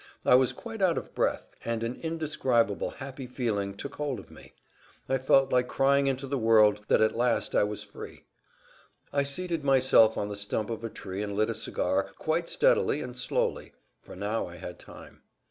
I 0.25 0.33
was 0.33 0.51
quite 0.51 0.81
out 0.81 0.97
of 0.97 1.13
breath, 1.13 1.49
and 1.63 1.83
an 1.83 1.99
indescribable 2.01 2.89
happy 2.89 3.27
feeling 3.27 3.77
took 3.77 3.97
hold 3.97 4.19
of 4.19 4.31
me. 4.31 4.53
I 5.07 5.19
felt 5.19 5.51
like 5.53 5.67
crying 5.67 6.07
into 6.07 6.25
the 6.25 6.39
world 6.39 6.81
that 6.87 7.01
at 7.01 7.15
last 7.15 7.53
I 7.53 7.61
was 7.61 7.83
free. 7.83 8.23
I 9.13 9.21
seated 9.21 9.63
myself 9.63 10.17
on 10.17 10.27
the 10.27 10.35
stump 10.35 10.71
of 10.71 10.83
a 10.83 10.89
tree 10.89 11.21
and 11.21 11.33
lit 11.33 11.51
a 11.51 11.53
cigar, 11.53 12.09
quite 12.17 12.49
steadily 12.49 13.01
and 13.01 13.15
slowly; 13.15 13.73
for 14.01 14.15
now 14.15 14.47
I 14.47 14.55
had 14.55 14.79
time. 14.79 15.21